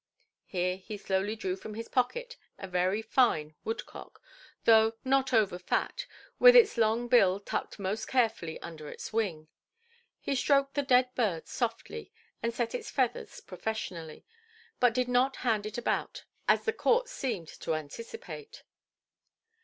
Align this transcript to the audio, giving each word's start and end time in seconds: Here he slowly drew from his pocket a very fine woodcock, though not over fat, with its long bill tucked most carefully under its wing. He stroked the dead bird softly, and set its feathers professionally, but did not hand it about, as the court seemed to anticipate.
Here 0.47 0.77
he 0.77 0.97
slowly 0.97 1.35
drew 1.35 1.55
from 1.55 1.75
his 1.75 1.87
pocket 1.87 2.35
a 2.57 2.67
very 2.67 3.03
fine 3.03 3.53
woodcock, 3.63 4.19
though 4.65 4.93
not 5.05 5.31
over 5.31 5.59
fat, 5.59 6.07
with 6.39 6.55
its 6.55 6.75
long 6.75 7.07
bill 7.07 7.39
tucked 7.39 7.77
most 7.77 8.07
carefully 8.07 8.59
under 8.63 8.89
its 8.89 9.13
wing. 9.13 9.47
He 10.19 10.33
stroked 10.33 10.73
the 10.73 10.81
dead 10.81 11.13
bird 11.13 11.47
softly, 11.47 12.11
and 12.41 12.51
set 12.51 12.73
its 12.73 12.89
feathers 12.89 13.41
professionally, 13.41 14.25
but 14.79 14.95
did 14.95 15.07
not 15.07 15.35
hand 15.45 15.67
it 15.67 15.77
about, 15.77 16.23
as 16.47 16.65
the 16.65 16.73
court 16.73 17.07
seemed 17.07 17.49
to 17.59 17.75
anticipate. 17.75 18.63